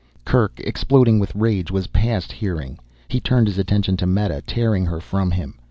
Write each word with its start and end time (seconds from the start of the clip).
Kerk, 0.25 0.53
exploding 0.61 1.19
with 1.19 1.35
rage, 1.35 1.69
was 1.69 1.85
past 1.85 2.31
hearing. 2.31 2.79
He 3.07 3.19
turned 3.19 3.45
his 3.45 3.59
attention 3.59 3.97
to 3.97 4.07
Meta, 4.07 4.41
tearing 4.41 4.87
her 4.87 4.99
from 4.99 5.29
him. 5.29 5.59